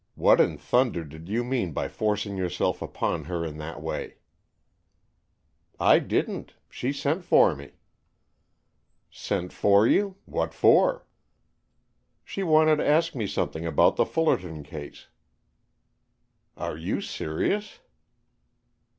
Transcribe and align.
What 0.15 0.41
in 0.41 0.57
thunder 0.57 1.03
did 1.03 1.29
you 1.29 1.43
mean 1.43 1.73
by 1.73 1.87
forcing 1.87 2.35
yourself 2.35 2.81
upon 2.81 3.25
her 3.25 3.45
in 3.45 3.59
that 3.59 3.83
way?" 3.83 4.15
"I 5.79 5.99
didn't. 5.99 6.55
She 6.71 6.91
sent 6.91 7.23
for 7.23 7.53
me." 7.55 7.73
"Sent 9.11 9.53
for 9.53 9.85
you? 9.85 10.15
What 10.25 10.55
for?" 10.55 11.05
"She 12.25 12.41
wanted 12.41 12.77
to 12.77 12.87
ask 12.87 13.13
me 13.13 13.27
something 13.27 13.67
about 13.67 13.95
the 13.95 14.07
Fullerton 14.07 14.63
case." 14.63 15.05
"Are 16.57 16.75
you 16.77 16.99
serious?" 16.99 17.77